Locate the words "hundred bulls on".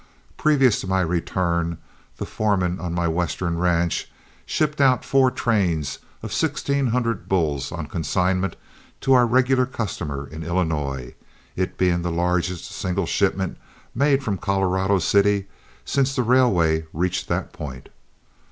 6.87-7.85